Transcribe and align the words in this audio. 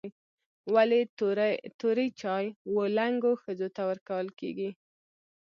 ولي 0.73 1.01
توري 1.81 2.07
چای 2.21 2.45
و 2.73 2.77
لنګو 2.97 3.31
ښځو 3.43 3.67
ته 3.75 3.81
ورکول 3.89 4.27
کیږي؟ 4.39 4.69